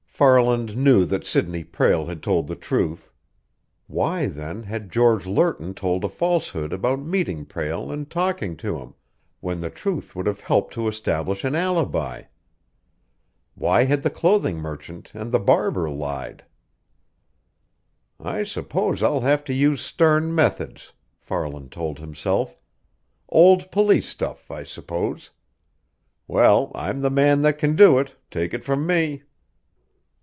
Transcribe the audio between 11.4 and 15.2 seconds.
an alibi? Why had the clothing merchant